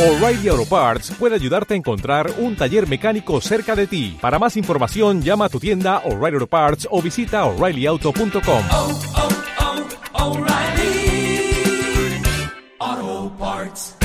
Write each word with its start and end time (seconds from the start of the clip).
O'Reilly 0.00 0.48
Auto 0.48 0.64
Parts 0.64 1.10
puede 1.18 1.34
ayudarte 1.34 1.74
a 1.74 1.76
encontrar 1.76 2.32
un 2.38 2.56
taller 2.56 2.88
mecánico 2.88 3.38
cerca 3.42 3.76
de 3.76 3.86
ti. 3.86 4.16
Para 4.18 4.38
más 4.38 4.56
información, 4.56 5.20
llama 5.20 5.44
a 5.44 5.48
tu 5.50 5.60
tienda 5.60 5.98
O'Reilly 6.06 6.36
Auto 6.36 6.46
Parts 6.46 6.88
o 6.90 7.02
visita 7.02 7.44
oreillyauto.com. 7.44 8.64
oh, 8.70 9.00
oh, 12.78 13.32
Parts. 13.38 13.96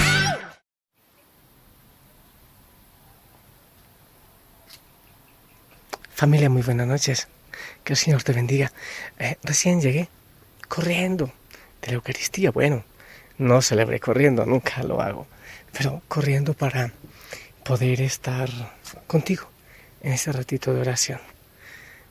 Familia, 6.13 6.49
muy 6.49 6.61
buenas 6.61 6.87
noches. 6.87 7.29
Que 7.85 7.93
el 7.93 7.97
Señor 7.97 8.21
te 8.21 8.33
bendiga. 8.33 8.73
Eh, 9.17 9.37
recién 9.43 9.79
llegué 9.79 10.09
corriendo 10.67 11.31
de 11.81 11.87
la 11.87 11.93
Eucaristía. 11.93 12.51
Bueno, 12.51 12.83
no 13.37 13.61
celebré 13.61 13.99
corriendo, 13.99 14.45
nunca 14.45 14.83
lo 14.83 15.01
hago, 15.01 15.27
pero 15.71 16.01
corriendo 16.07 16.53
para 16.53 16.91
poder 17.63 18.01
estar 18.01 18.49
contigo 19.07 19.49
en 20.01 20.13
ese 20.13 20.31
ratito 20.31 20.73
de 20.73 20.81
oración. 20.81 21.19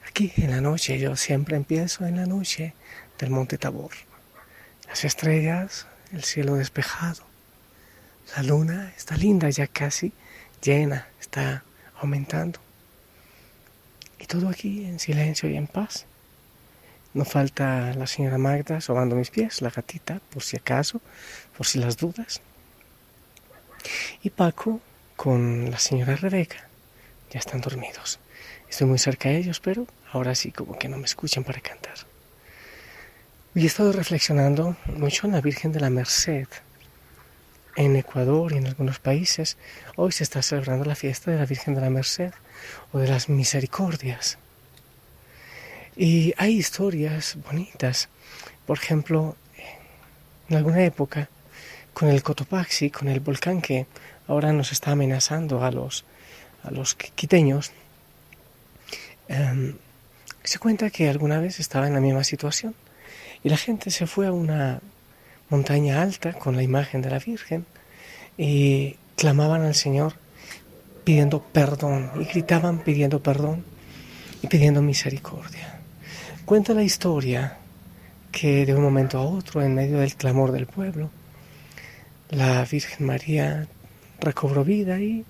Aquí 0.07 0.31
en 0.37 0.51
la 0.51 0.61
noche, 0.61 0.99
yo 0.99 1.15
siempre 1.15 1.55
empiezo 1.55 2.05
en 2.05 2.17
la 2.17 2.25
noche 2.25 2.73
del 3.19 3.31
Monte 3.31 3.57
Tabor. 3.57 3.91
Las 4.87 5.03
estrellas, 5.03 5.87
el 6.11 6.23
cielo 6.23 6.55
despejado, 6.55 7.23
la 8.35 8.43
luna 8.43 8.93
está 8.97 9.17
linda, 9.17 9.49
ya 9.49 9.67
casi 9.67 10.13
llena, 10.61 11.07
está 11.19 11.63
aumentando. 11.99 12.59
Y 14.19 14.25
todo 14.25 14.49
aquí 14.49 14.85
en 14.85 14.99
silencio 14.99 15.49
y 15.49 15.55
en 15.55 15.67
paz. 15.67 16.05
No 17.15 17.23
falta 17.23 17.93
la 17.93 18.07
señora 18.07 18.37
Magda 18.37 18.81
sobando 18.81 19.15
mis 19.15 19.29
pies, 19.29 19.61
la 19.61 19.69
gatita, 19.69 20.19
por 20.31 20.43
si 20.43 20.57
acaso, 20.57 20.99
por 21.55 21.65
si 21.65 21.79
las 21.79 21.95
dudas. 21.95 22.41
Y 24.21 24.31
Paco 24.31 24.81
con 25.15 25.71
la 25.71 25.79
señora 25.79 26.17
Rebeca. 26.17 26.67
Ya 27.31 27.39
están 27.39 27.61
dormidos. 27.61 28.19
Estoy 28.69 28.87
muy 28.87 28.99
cerca 28.99 29.29
de 29.29 29.37
ellos, 29.37 29.61
pero 29.61 29.87
ahora 30.11 30.35
sí 30.35 30.51
como 30.51 30.77
que 30.77 30.89
no 30.89 30.97
me 30.97 31.05
escuchan 31.05 31.45
para 31.45 31.61
cantar. 31.61 31.95
Hoy 33.55 33.63
he 33.63 33.67
estado 33.67 33.93
reflexionando 33.93 34.75
mucho 34.97 35.25
en 35.25 35.31
la 35.31 35.41
Virgen 35.41 35.71
de 35.71 35.79
la 35.79 35.89
Merced. 35.89 36.49
En 37.77 37.95
Ecuador 37.95 38.51
y 38.51 38.57
en 38.57 38.67
algunos 38.67 38.99
países 38.99 39.55
hoy 39.95 40.11
se 40.11 40.23
está 40.23 40.41
celebrando 40.41 40.83
la 40.83 40.95
fiesta 40.95 41.31
de 41.31 41.37
la 41.37 41.45
Virgen 41.45 41.75
de 41.75 41.81
la 41.81 41.89
Merced 41.89 42.33
o 42.91 42.99
de 42.99 43.07
las 43.07 43.29
Misericordias. 43.29 44.37
Y 45.97 46.33
hay 46.37 46.57
historias 46.57 47.37
bonitas. 47.45 48.09
Por 48.65 48.77
ejemplo, 48.77 49.35
en 50.49 50.57
alguna 50.57 50.83
época, 50.83 51.29
con 51.93 52.09
el 52.09 52.21
Cotopaxi, 52.21 52.89
con 52.89 53.07
el 53.07 53.19
volcán 53.19 53.61
que 53.61 53.85
ahora 54.27 54.51
nos 54.51 54.71
está 54.71 54.91
amenazando 54.91 55.63
a 55.63 55.71
los, 55.71 56.03
a 56.63 56.71
los 56.71 56.95
quiteños, 56.95 57.71
eh, 59.29 59.75
se 60.43 60.59
cuenta 60.59 60.89
que 60.89 61.09
alguna 61.09 61.39
vez 61.39 61.59
estaba 61.59 61.87
en 61.87 61.93
la 61.93 61.99
misma 61.99 62.23
situación 62.23 62.75
y 63.43 63.49
la 63.49 63.57
gente 63.57 63.89
se 63.89 64.05
fue 64.05 64.27
a 64.27 64.31
una 64.31 64.81
montaña 65.49 66.01
alta 66.01 66.33
con 66.33 66.55
la 66.55 66.63
imagen 66.63 67.01
de 67.01 67.09
la 67.09 67.19
Virgen 67.19 67.65
y 68.37 68.97
clamaban 69.15 69.61
al 69.61 69.75
Señor 69.75 70.13
pidiendo 71.03 71.41
perdón 71.41 72.11
y 72.19 72.25
gritaban 72.25 72.79
pidiendo 72.79 73.21
perdón 73.21 73.63
y 74.41 74.47
pidiendo 74.47 74.81
misericordia. 74.81 75.74
Cuenta 76.45 76.75
la 76.75 76.83
historia 76.83 77.57
que 78.31 78.67
de 78.67 78.75
un 78.75 78.83
momento 78.83 79.17
a 79.17 79.23
otro, 79.23 79.63
en 79.63 79.73
medio 79.73 79.97
del 79.97 80.15
clamor 80.15 80.51
del 80.51 80.67
pueblo, 80.67 81.09
la 82.29 82.63
Virgen 82.65 83.07
María 83.07 83.67
recobró 84.19 84.63
vida 84.63 84.99
y 84.99 85.25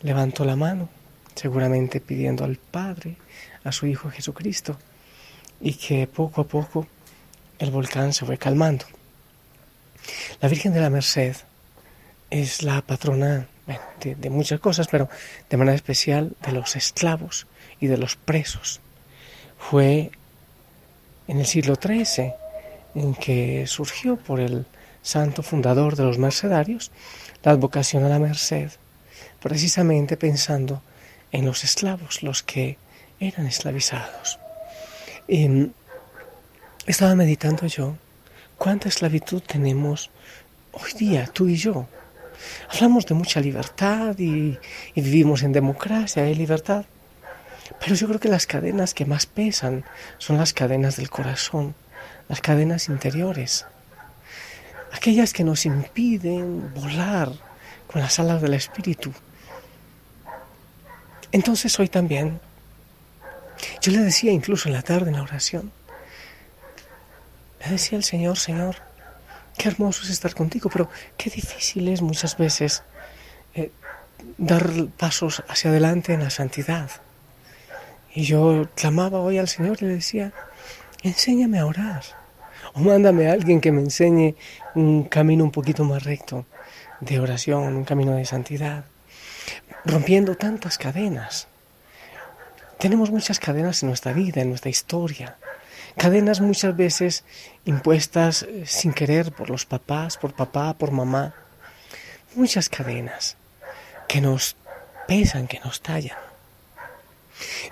levantó 0.00 0.44
la 0.44 0.56
mano, 0.56 0.88
seguramente 1.36 2.00
pidiendo 2.00 2.42
al 2.44 2.56
Padre, 2.56 3.18
a 3.62 3.70
su 3.70 3.86
Hijo 3.86 4.10
Jesucristo, 4.10 4.76
y 5.60 5.74
que 5.74 6.08
poco 6.08 6.40
a 6.40 6.48
poco 6.48 6.88
el 7.60 7.70
volcán 7.70 8.12
se 8.12 8.26
fue 8.26 8.36
calmando. 8.36 8.86
La 10.40 10.48
Virgen 10.48 10.74
de 10.74 10.80
la 10.80 10.90
Merced 10.90 11.36
es 12.30 12.64
la 12.64 12.82
patrona 12.82 13.46
de, 14.00 14.16
de, 14.16 14.30
muchas 14.30 14.58
cosas, 14.58 14.88
pero 14.88 15.08
de 15.48 15.56
manera 15.56 15.76
especial 15.76 16.34
de 16.44 16.50
los 16.50 16.74
esclavos 16.74 17.46
y 17.78 17.86
de 17.86 17.96
los 17.96 18.16
presos. 18.16 18.80
Fue 19.56 20.10
en 21.28 21.38
el 21.38 21.46
siglo 21.46 21.76
XIII 21.76 22.34
en 22.94 23.14
que 23.14 23.66
surgió 23.66 24.16
por 24.16 24.40
el 24.40 24.66
santo 25.02 25.42
fundador 25.42 25.96
de 25.96 26.04
los 26.04 26.18
mercedarios 26.18 26.90
la 27.42 27.52
advocación 27.52 28.04
a 28.04 28.08
la 28.08 28.18
merced, 28.18 28.70
precisamente 29.40 30.16
pensando 30.16 30.82
en 31.32 31.46
los 31.46 31.64
esclavos, 31.64 32.22
los 32.22 32.42
que 32.42 32.78
eran 33.18 33.46
esclavizados. 33.46 34.38
Y 35.26 35.70
estaba 36.86 37.14
meditando 37.14 37.66
yo 37.66 37.96
cuánta 38.58 38.88
esclavitud 38.88 39.42
tenemos 39.42 40.10
hoy 40.72 40.92
día, 40.98 41.26
tú 41.32 41.48
y 41.48 41.56
yo. 41.56 41.86
Hablamos 42.70 43.06
de 43.06 43.14
mucha 43.14 43.40
libertad 43.40 44.18
y, 44.18 44.58
y, 44.94 45.00
vivimos 45.00 45.42
en 45.42 45.52
democracia 45.52 46.28
y 46.28 46.34
libertad, 46.34 46.84
pero 47.80 47.94
yo 47.94 48.06
creo 48.08 48.20
que 48.20 48.28
las 48.28 48.46
cadenas 48.46 48.94
que 48.94 49.04
más 49.04 49.26
pesan 49.26 49.84
son 50.18 50.36
las 50.38 50.52
cadenas 50.52 50.96
del 50.96 51.10
corazón, 51.10 51.74
las 52.28 52.40
cadenas 52.40 52.88
interiores, 52.88 53.66
aquellas 54.92 55.32
que 55.32 55.44
nos 55.44 55.66
impiden 55.66 56.72
volar 56.74 57.32
con 57.86 58.00
las 58.00 58.18
alas 58.18 58.40
del 58.40 58.54
espíritu. 58.54 59.12
Entonces 61.30 61.78
hoy 61.78 61.88
también, 61.88 62.40
yo 63.80 63.92
le 63.92 63.98
decía 63.98 64.32
incluso 64.32 64.68
en 64.68 64.74
la 64.74 64.82
tarde 64.82 65.10
en 65.10 65.16
la 65.16 65.22
oración, 65.22 65.72
le 67.64 67.70
decía 67.70 67.96
al 67.96 68.04
Señor, 68.04 68.38
Señor, 68.38 68.76
qué 69.56 69.68
hermoso 69.68 70.02
es 70.02 70.10
estar 70.10 70.34
contigo, 70.34 70.68
pero 70.70 70.88
qué 71.16 71.30
difícil 71.30 71.88
es 71.88 72.02
muchas 72.02 72.36
veces 72.36 72.82
eh, 73.54 73.70
dar 74.38 74.68
pasos 74.98 75.42
hacia 75.48 75.70
adelante 75.70 76.12
en 76.12 76.22
la 76.22 76.30
santidad. 76.30 76.90
Y 78.14 78.24
yo 78.24 78.68
clamaba 78.74 79.20
hoy 79.20 79.38
al 79.38 79.48
Señor 79.48 79.78
y 79.80 79.86
le 79.86 79.94
decía, 79.94 80.32
enséñame 81.02 81.58
a 81.58 81.66
orar, 81.66 82.04
o 82.74 82.80
mándame 82.80 83.28
a 83.28 83.32
alguien 83.32 83.60
que 83.60 83.72
me 83.72 83.80
enseñe 83.80 84.34
un 84.74 85.04
camino 85.04 85.44
un 85.44 85.50
poquito 85.50 85.84
más 85.84 86.02
recto 86.04 86.44
de 87.00 87.20
oración, 87.20 87.74
un 87.74 87.84
camino 87.84 88.14
de 88.14 88.24
santidad, 88.24 88.84
rompiendo 89.84 90.36
tantas 90.36 90.76
cadenas. 90.76 91.48
Tenemos 92.78 93.10
muchas 93.10 93.38
cadenas 93.38 93.82
en 93.82 93.88
nuestra 93.88 94.12
vida, 94.12 94.42
en 94.42 94.50
nuestra 94.50 94.70
historia, 94.70 95.36
cadenas 95.96 96.40
muchas 96.40 96.76
veces 96.76 97.24
impuestas 97.64 98.46
sin 98.66 98.92
querer 98.92 99.32
por 99.32 99.48
los 99.48 99.64
papás, 99.64 100.18
por 100.18 100.34
papá, 100.34 100.74
por 100.74 100.90
mamá. 100.90 101.34
Muchas 102.34 102.68
cadenas 102.68 103.36
que 104.06 104.20
nos 104.20 104.56
pesan, 105.06 105.46
que 105.46 105.60
nos 105.60 105.80
tallan. 105.80 106.31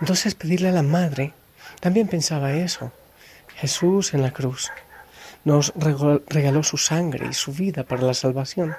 Entonces 0.01 0.35
pedirle 0.35 0.69
a 0.69 0.73
la 0.73 0.83
madre, 0.83 1.33
también 1.81 2.09
pensaba 2.09 2.53
eso. 2.53 2.93
Jesús 3.57 4.15
en 4.15 4.23
la 4.23 4.33
cruz 4.33 4.71
nos 5.45 5.73
regaló 6.29 6.63
su 6.63 6.77
sangre 6.77 7.27
y 7.31 7.35
su 7.35 7.53
vida 7.53 7.85
para 7.85 8.03
la 8.03 8.15
salvación, 8.15 8.77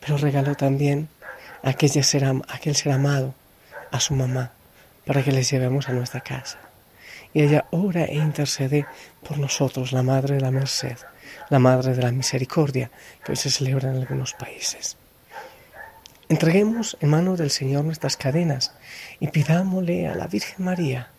pero 0.00 0.18
regaló 0.18 0.54
también 0.54 1.08
a 1.62 1.70
aquel 1.70 1.90
ser, 1.90 2.24
aquel 2.48 2.74
ser 2.74 2.92
amado, 2.92 3.34
a 3.90 4.00
su 4.00 4.14
mamá, 4.14 4.52
para 5.06 5.22
que 5.22 5.32
les 5.32 5.50
llevemos 5.50 5.88
a 5.88 5.92
nuestra 5.92 6.20
casa 6.20 6.58
y 7.34 7.42
ella 7.42 7.66
ora 7.70 8.04
e 8.04 8.14
intercede 8.14 8.86
por 9.26 9.38
nosotros, 9.38 9.92
la 9.92 10.02
Madre 10.02 10.36
de 10.36 10.40
la 10.40 10.52
Merced, 10.52 10.96
la 11.50 11.58
Madre 11.58 11.94
de 11.94 12.02
la 12.02 12.12
Misericordia, 12.12 12.90
que 13.22 13.32
hoy 13.32 13.36
se 13.36 13.50
celebra 13.50 13.90
en 13.90 13.96
algunos 13.96 14.32
países. 14.34 14.96
Entreguemos 16.34 16.96
en 16.98 17.10
manos 17.10 17.38
del 17.38 17.52
Señor 17.52 17.84
nuestras 17.84 18.16
cadenas 18.16 18.72
y 19.20 19.28
pidámosle 19.28 20.08
a 20.08 20.16
la 20.16 20.26
Virgen 20.26 20.64
María 20.64 21.12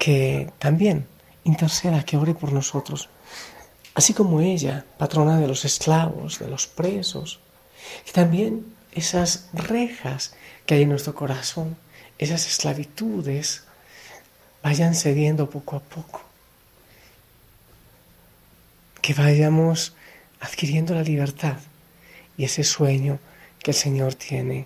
que 0.00 0.50
también 0.58 1.06
interceda, 1.44 2.04
que 2.04 2.16
ore 2.16 2.34
por 2.34 2.50
nosotros, 2.50 3.08
así 3.94 4.14
como 4.14 4.40
ella, 4.40 4.84
patrona 4.98 5.38
de 5.38 5.46
los 5.46 5.64
esclavos, 5.64 6.40
de 6.40 6.48
los 6.48 6.66
presos, 6.66 7.38
y 8.04 8.10
también 8.10 8.66
esas 8.90 9.48
rejas 9.52 10.34
que 10.66 10.74
hay 10.74 10.82
en 10.82 10.88
nuestro 10.88 11.14
corazón, 11.14 11.76
esas 12.18 12.48
esclavitudes, 12.48 13.62
vayan 14.60 14.96
cediendo 14.96 15.48
poco 15.48 15.76
a 15.76 15.80
poco. 15.80 16.22
Que 19.00 19.14
vayamos 19.14 19.94
adquiriendo 20.40 20.96
la 20.96 21.04
libertad 21.04 21.58
y 22.36 22.42
ese 22.42 22.64
sueño 22.64 23.20
que 23.66 23.72
el 23.72 23.76
Señor 23.76 24.14
tiene 24.14 24.64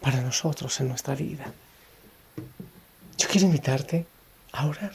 para 0.00 0.20
nosotros 0.20 0.80
en 0.80 0.88
nuestra 0.88 1.14
vida. 1.14 1.52
Yo 3.16 3.28
quiero 3.28 3.46
invitarte 3.46 4.06
a 4.50 4.66
orar, 4.66 4.90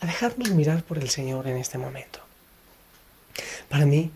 a 0.00 0.06
dejarnos 0.06 0.50
mirar 0.50 0.84
por 0.84 0.98
el 0.98 1.10
Señor 1.10 1.48
en 1.48 1.56
este 1.56 1.78
momento. 1.78 2.20
Para 3.68 3.86
mí, 3.86 4.12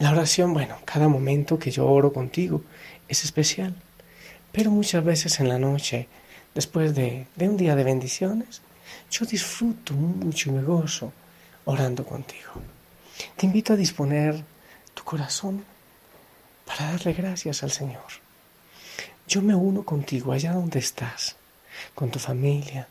La 0.00 0.10
oración, 0.10 0.52
bueno, 0.52 0.78
cada 0.84 1.06
momento 1.06 1.60
que 1.60 1.70
yo 1.70 1.86
oro 1.86 2.12
contigo 2.12 2.64
es 3.06 3.22
especial, 3.24 3.72
pero 4.50 4.72
muchas 4.72 5.04
veces 5.04 5.38
en 5.38 5.48
la 5.48 5.60
noche, 5.60 6.08
después 6.56 6.92
de, 6.92 7.28
de 7.36 7.48
un 7.48 7.56
día 7.56 7.76
de 7.76 7.84
bendiciones, 7.84 8.62
yo 9.12 9.24
disfruto 9.26 9.94
mucho 9.94 10.50
y 10.50 10.60
gozo 10.60 11.12
orando 11.66 12.04
contigo. 12.04 12.50
Te 13.36 13.46
invito 13.46 13.74
a 13.74 13.76
disponer 13.76 14.42
tu 14.92 15.04
corazón 15.04 15.64
para 16.76 16.92
darle 16.92 17.12
gracias 17.12 17.62
al 17.62 17.70
Señor. 17.70 18.10
Yo 19.28 19.42
me 19.42 19.54
uno 19.54 19.84
contigo 19.84 20.32
allá 20.32 20.52
donde 20.52 20.78
estás, 20.78 21.36
con 21.94 22.10
tu 22.10 22.18
familia, 22.18 22.86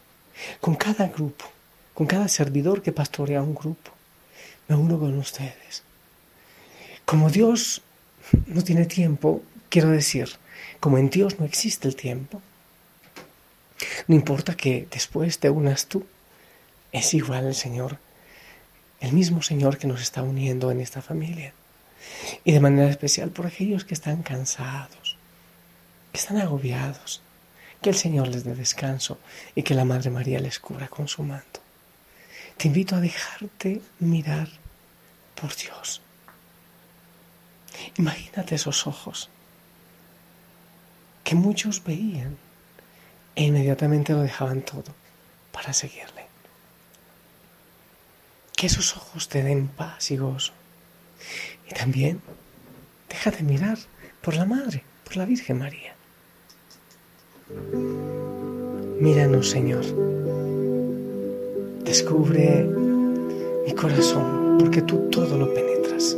con 0.59 0.75
cada 0.75 1.07
grupo, 1.07 1.45
con 1.93 2.07
cada 2.07 2.27
servidor 2.27 2.81
que 2.81 2.91
pastorea 2.91 3.41
un 3.41 3.55
grupo. 3.55 3.91
Me 4.67 4.75
uno 4.75 4.99
con 4.99 5.17
ustedes 5.17 5.83
como 7.05 7.29
Dios 7.29 7.81
no 8.47 8.63
tiene 8.63 8.85
tiempo, 8.85 9.43
quiero 9.69 9.89
decir, 9.89 10.29
como 10.79 10.97
en 10.97 11.09
Dios 11.09 11.39
no 11.39 11.45
existe 11.45 11.87
el 11.87 11.95
tiempo, 11.95 12.41
no 14.07 14.15
importa 14.15 14.57
que 14.57 14.87
después 14.91 15.39
te 15.39 15.49
unas 15.49 15.85
tú, 15.85 16.05
es 16.91 17.13
igual 17.13 17.45
el 17.45 17.55
Señor, 17.55 17.99
el 18.99 19.13
mismo 19.13 19.43
Señor 19.43 19.77
que 19.77 19.87
nos 19.87 20.01
está 20.01 20.23
uniendo 20.23 20.71
en 20.71 20.81
esta 20.81 21.01
familia. 21.01 21.53
Y 22.43 22.51
de 22.51 22.59
manera 22.59 22.89
especial 22.89 23.29
por 23.29 23.47
aquellos 23.47 23.85
que 23.85 23.93
están 23.93 24.23
cansados, 24.23 25.17
que 26.11 26.19
están 26.19 26.37
agobiados, 26.37 27.21
que 27.81 27.89
el 27.89 27.95
Señor 27.95 28.27
les 28.27 28.43
dé 28.43 28.55
descanso 28.55 29.19
y 29.53 29.63
que 29.63 29.75
la 29.75 29.85
Madre 29.85 30.09
María 30.09 30.39
les 30.39 30.59
cubra 30.59 30.87
con 30.87 31.07
su 31.07 31.23
manto. 31.23 31.59
Te 32.57 32.67
invito 32.67 32.95
a 32.95 33.01
dejarte 33.01 33.81
mirar 33.99 34.49
por 35.35 35.55
Dios 35.55 36.01
Imagínate 37.97 38.55
esos 38.55 38.87
ojos 38.87 39.29
que 41.23 41.35
muchos 41.35 41.83
veían 41.83 42.37
e 43.35 43.43
inmediatamente 43.43 44.13
lo 44.13 44.21
dejaban 44.21 44.61
todo 44.61 44.93
para 45.51 45.73
seguirle. 45.73 46.25
Que 48.55 48.67
esos 48.67 48.95
ojos 48.95 49.27
te 49.27 49.43
den 49.43 49.67
paz 49.67 50.11
y 50.11 50.17
gozo. 50.17 50.53
Y 51.69 51.73
también 51.73 52.21
déjate 53.09 53.43
mirar 53.43 53.77
por 54.21 54.35
la 54.35 54.45
Madre, 54.45 54.83
por 55.03 55.17
la 55.17 55.25
Virgen 55.25 55.59
María. 55.59 55.95
Míranos, 58.99 59.49
Señor. 59.49 59.85
Descubre 61.83 62.65
mi 63.65 63.73
corazón, 63.73 64.57
porque 64.59 64.81
tú 64.81 65.09
todo 65.11 65.37
lo 65.37 65.53
penetras. 65.53 66.17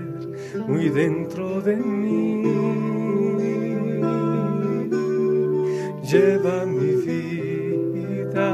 muy 0.67 0.89
dentro 0.89 1.61
de 1.61 1.75
mí. 1.75 2.43
Lleva 6.03 6.65
mi 6.65 6.93
vida 7.05 8.49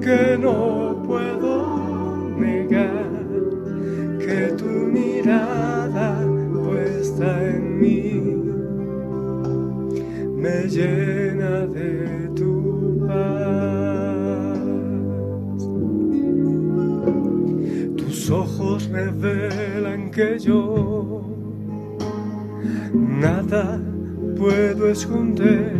que 0.00 0.36
no 0.38 1.02
puedo 1.06 2.28
negar 2.38 3.10
que 4.18 4.54
tu 4.58 4.70
mirada 4.96 6.26
puesta 6.52 7.28
en 7.50 7.80
mí 7.80 8.02
me 10.36 10.66
llena 10.68 11.21
que 20.12 20.38
yo 20.38 21.22
nada 22.92 23.80
puedo 24.36 24.90
esconder, 24.90 25.72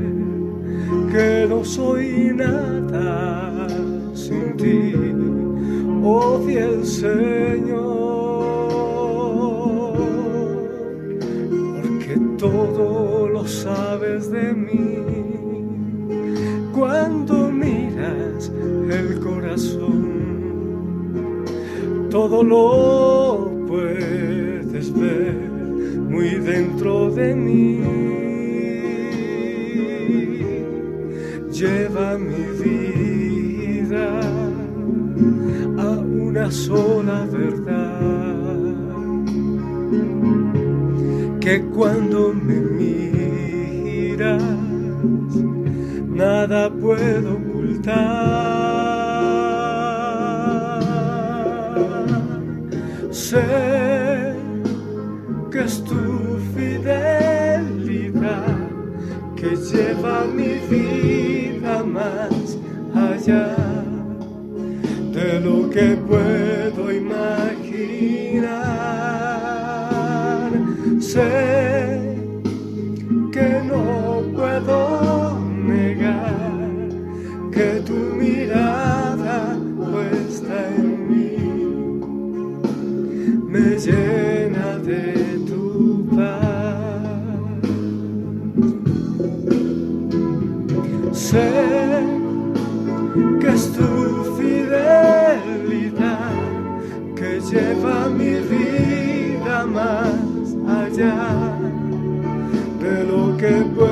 que 1.12 1.46
no 1.46 1.62
soy 1.62 2.32
nada 2.34 3.69
sin 4.14 4.56
ti, 4.56 4.94
oh 6.02 6.38
fiel 6.46 6.82
Señor, 6.82 8.32
porque 11.82 12.19
todo 12.39 13.29
lo 13.29 13.46
sabes 13.46 14.31
de 14.31 14.55
mí. 14.55 14.98
Cuando 16.72 17.51
miras 17.51 18.51
el 18.91 19.20
corazón 19.20 20.22
todo 22.12 22.43
lo 22.43 23.21
muy 24.91 26.31
dentro 26.41 27.10
de 27.10 27.34
mí. 27.34 27.81
Lleva 31.53 32.19
mi 32.19 32.44
vida 32.65 34.20
a 35.79 35.91
una 36.01 36.51
sola 36.51 37.27
verdad, 37.31 38.58
que 41.41 41.62
cuando 41.74 42.32
me 42.34 42.56
miras 42.56 44.43
nada 46.08 46.70
puedo 46.70 47.34
ocultar. 47.34 48.43
Tu 55.81 56.38
fidelidad 56.55 57.48
que 59.36 59.56
lleva 59.56 60.24
mi 60.26 60.58
vida 60.69 61.82
más 61.82 62.58
allá 62.94 63.56
de 65.12 65.41
lo 65.41 65.70
que 65.70 65.96
puedo 66.08 66.93
imaginar. 66.93 67.32
Sé 71.00 72.17
que 73.32 73.62
no 73.64 74.22
puedo 74.36 75.41
negar 75.41 76.70
que 77.50 77.82
tu 77.86 77.98
mirada 78.20 79.56
puesta 79.79 80.69
en 80.76 80.93
me 83.48 83.76
llena 83.79 84.31
Sé 91.12 91.50
que 93.38 93.48
es 93.48 93.72
tu 93.72 94.24
fidelidad 94.38 96.00
que 97.14 97.38
lleva 97.40 98.08
mi 98.08 98.36
vida 98.40 99.66
más 99.66 100.56
allá 100.66 101.52
de 102.81 103.04
lo 103.04 103.36
que 103.36 103.62
puedo. 103.74 103.92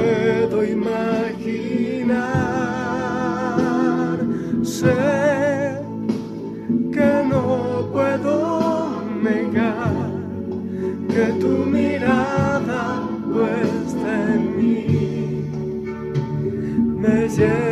Me 17.41 17.70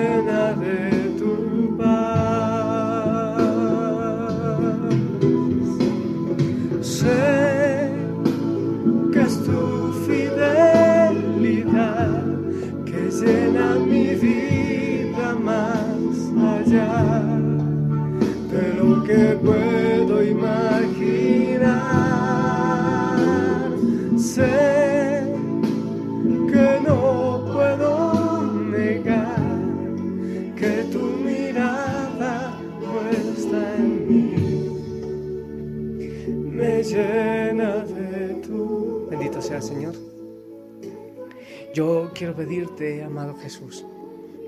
quiero 42.18 42.34
pedirte, 42.34 43.04
amado 43.04 43.36
Jesús, 43.36 43.86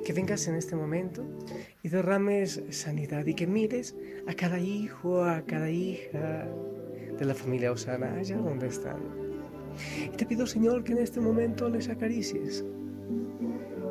que 0.05 0.13
vengas 0.13 0.49
en 0.49 0.57
este 0.57 0.75
momento 0.75 1.25
y 1.85 1.89
derrames 1.89 2.61
sanidad 2.71 3.25
y 3.27 3.35
que 3.35 3.47
mires 3.47 3.95
a 4.27 4.35
cada 4.35 4.59
hijo, 4.59 5.23
a 5.23 5.43
cada 5.43 5.71
hija 5.71 6.49
de 7.17 7.25
la 7.25 7.33
familia 7.33 7.71
Osana, 7.71 8.15
allá 8.15 8.39
donde 8.39 8.67
están. 8.67 8.99
Y 10.05 10.17
te 10.17 10.27
pido, 10.27 10.49
Señor, 10.49 10.83
que 10.83 10.93
en 10.93 10.99
este 10.99 11.21
momento 11.21 11.69
les 11.69 11.89
acaricies, 11.89 12.65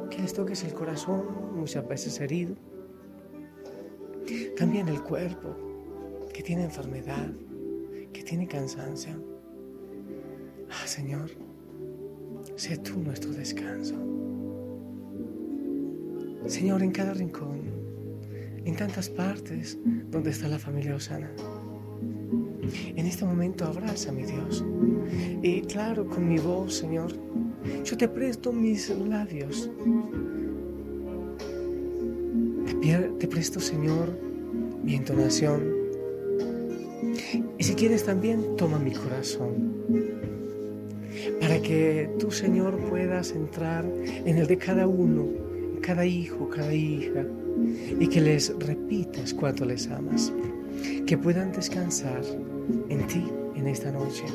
que 0.09 0.21
les 0.23 0.33
toques 0.33 0.61
el 0.65 0.73
corazón, 0.73 1.55
muchas 1.55 1.87
veces 1.87 2.19
herido, 2.19 2.55
también 4.57 4.89
el 4.89 5.01
cuerpo, 5.01 5.55
que 6.33 6.43
tiene 6.43 6.65
enfermedad, 6.65 7.31
que 8.11 8.23
tiene 8.23 8.45
cansancio. 8.45 9.23
Ah, 10.69 10.85
Señor, 10.85 11.31
sé 12.59 12.77
tú 12.77 12.99
nuestro 12.99 13.31
descanso. 13.31 13.95
Señor, 16.45 16.83
en 16.83 16.91
cada 16.91 17.13
rincón, 17.13 17.61
en 18.65 18.75
tantas 18.75 19.09
partes 19.09 19.77
donde 20.11 20.31
está 20.31 20.49
la 20.49 20.59
familia 20.59 20.95
Osana. 20.95 21.31
En 22.95 23.05
este 23.05 23.23
momento 23.23 23.63
abraza 23.63 24.11
mi 24.11 24.23
Dios. 24.23 24.65
Y 25.41 25.61
claro, 25.61 26.05
con 26.05 26.27
mi 26.27 26.37
voz, 26.37 26.75
Señor, 26.75 27.13
yo 27.85 27.97
te 27.97 28.09
presto 28.09 28.51
mis 28.51 28.89
labios. 28.89 29.71
Te, 32.81 32.97
te 33.19 33.27
presto, 33.27 33.61
Señor, 33.61 34.19
mi 34.83 34.95
entonación. 34.95 35.63
Y 37.57 37.63
si 37.63 37.73
quieres 37.73 38.03
también, 38.03 38.57
toma 38.57 38.79
mi 38.79 38.91
corazón. 38.91 40.28
Para 41.39 41.61
que 41.61 42.09
tú, 42.19 42.31
Señor, 42.31 42.77
puedas 42.89 43.31
entrar 43.31 43.85
en 44.05 44.37
el 44.37 44.47
de 44.47 44.57
cada 44.57 44.87
uno, 44.87 45.25
cada 45.81 46.05
hijo, 46.05 46.49
cada 46.49 46.73
hija, 46.73 47.25
y 47.99 48.07
que 48.07 48.21
les 48.21 48.53
repitas 48.59 49.33
cuánto 49.33 49.65
les 49.65 49.87
amas. 49.87 50.31
Que 51.05 51.17
puedan 51.17 51.51
descansar 51.51 52.21
en 52.89 53.07
ti 53.07 53.23
en 53.55 53.67
esta 53.67 53.91
noche. 53.91 54.25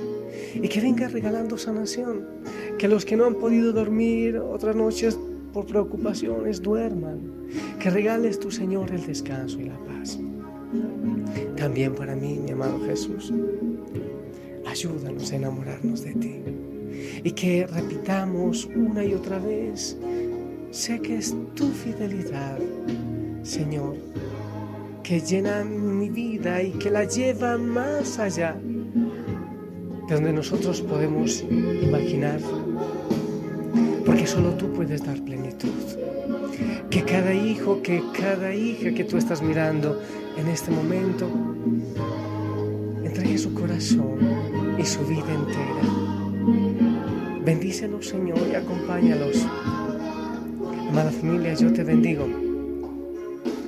Y 0.54 0.68
que 0.68 0.80
vengas 0.80 1.12
regalando 1.12 1.56
sanación. 1.56 2.26
Que 2.78 2.88
los 2.88 3.04
que 3.04 3.16
no 3.16 3.26
han 3.26 3.34
podido 3.34 3.72
dormir 3.72 4.38
otras 4.38 4.74
noches 4.74 5.18
por 5.52 5.66
preocupaciones 5.66 6.60
duerman. 6.60 7.20
Que 7.78 7.90
regales 7.90 8.38
tu 8.38 8.50
Señor 8.50 8.90
el 8.90 9.06
descanso 9.06 9.60
y 9.60 9.64
la 9.64 9.78
paz. 9.78 10.18
También 11.56 11.94
para 11.94 12.16
mí, 12.16 12.40
mi 12.44 12.50
amado 12.50 12.80
Jesús, 12.84 13.32
ayúdanos 14.66 15.32
a 15.32 15.36
enamorarnos 15.36 16.02
de 16.02 16.12
ti. 16.14 16.36
Y 17.24 17.32
que 17.32 17.66
repitamos 17.66 18.66
una 18.76 19.02
y 19.02 19.14
otra 19.14 19.38
vez, 19.38 19.96
sé 20.70 21.00
que 21.00 21.16
es 21.16 21.34
tu 21.54 21.68
fidelidad, 21.70 22.58
Señor, 23.42 23.96
que 25.02 25.20
llena 25.20 25.64
mi 25.64 26.10
vida 26.10 26.62
y 26.62 26.72
que 26.72 26.90
la 26.90 27.04
lleva 27.04 27.56
más 27.56 28.18
allá 28.18 28.56
de 30.06 30.14
donde 30.14 30.34
nosotros 30.34 30.82
podemos 30.82 31.42
imaginar, 31.82 32.40
porque 34.04 34.26
solo 34.26 34.50
tú 34.50 34.70
puedes 34.72 35.02
dar 35.02 35.18
plenitud. 35.22 35.70
Que 36.90 37.02
cada 37.04 37.32
hijo, 37.32 37.80
que 37.82 38.02
cada 38.12 38.54
hija 38.54 38.92
que 38.92 39.04
tú 39.04 39.16
estás 39.16 39.40
mirando 39.40 39.98
en 40.36 40.48
este 40.48 40.70
momento, 40.70 41.26
entregue 43.02 43.38
su 43.38 43.54
corazón 43.54 44.18
y 44.78 44.84
su 44.84 45.00
vida 45.06 45.32
entera. 45.32 46.03
Bendícelos, 47.44 48.08
Señor, 48.08 48.38
y 48.50 48.54
acompáñalos. 48.54 49.46
Amada 50.88 51.10
familia, 51.10 51.52
yo 51.52 51.70
te 51.74 51.84
bendigo. 51.84 52.26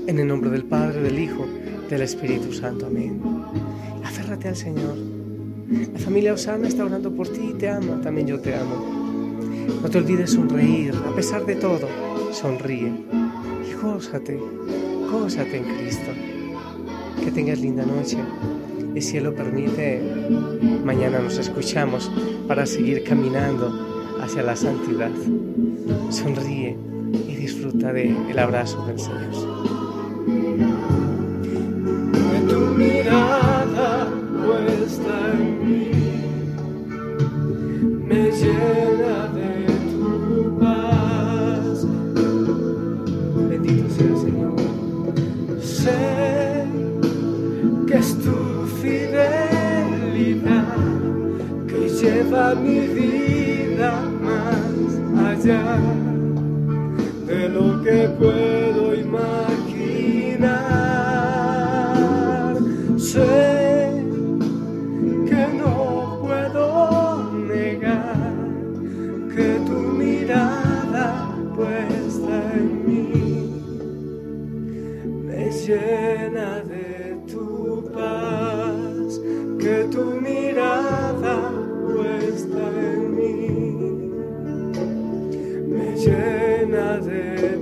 En 0.07 0.19
el 0.19 0.27
nombre 0.27 0.49
del 0.49 0.65
Padre, 0.65 1.03
del 1.03 1.19
Hijo, 1.19 1.45
del 1.91 2.01
Espíritu 2.01 2.55
Santo. 2.55 2.87
Amén. 2.87 3.21
Aférrate 4.03 4.49
al 4.49 4.57
Señor. 4.57 4.97
La 5.93 5.99
familia 5.99 6.33
Osana 6.33 6.69
está 6.69 6.87
orando 6.87 7.13
por 7.13 7.29
ti 7.29 7.51
y 7.51 7.59
te 7.59 7.69
ama. 7.69 8.01
También 8.01 8.27
yo 8.27 8.41
te 8.41 8.55
amo. 8.55 8.77
No 9.83 9.91
te 9.91 9.99
olvides 9.99 10.31
sonreír. 10.31 10.95
A 11.07 11.15
pesar 11.15 11.45
de 11.45 11.57
todo, 11.57 11.87
sonríe. 12.33 12.95
Y 13.69 13.75
gózate. 13.75 14.41
Gózate 15.13 15.59
en 15.59 15.65
Cristo. 15.65 16.13
Que 17.23 17.31
tengas 17.31 17.61
linda 17.61 17.85
noche. 17.85 18.17
Y 18.95 19.03
si 19.03 19.19
Él 19.19 19.25
lo 19.25 19.35
permite, 19.35 20.01
mañana 20.83 21.19
nos 21.19 21.37
escuchamos 21.37 22.11
para 22.47 22.67
seguir 22.67 23.03
caminando 23.05 24.17
hacia 24.23 24.43
la 24.43 24.57
santidad. 24.57 25.11
Sonríe 26.11 26.77
y 27.29 27.35
disfruta 27.37 27.93
del 27.93 28.39
abrazo 28.39 28.85
del 28.87 28.99
Señor. 28.99 29.67
De 35.99 36.06
de 57.27 57.49
lo 57.49 57.83
que 57.83 58.09
puedo 58.19 58.46
nade. 86.77 87.56